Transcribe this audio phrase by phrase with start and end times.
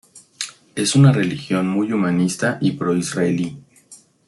[0.73, 3.59] Es una religión muy humanista y pro-israelí.